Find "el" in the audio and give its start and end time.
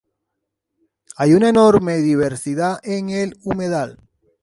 3.11-3.37